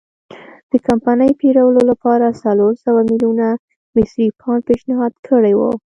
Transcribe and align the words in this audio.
د 0.71 0.73
کمپنۍ 0.87 1.31
پېرلو 1.41 1.81
لپاره 1.91 2.37
څلور 2.43 2.73
سوه 2.85 3.01
میلیونه 3.09 3.47
مصري 3.95 4.27
پونډ 4.39 4.61
پېشنهاد 4.69 5.13
کړي 5.27 5.53
وو. 5.55 5.71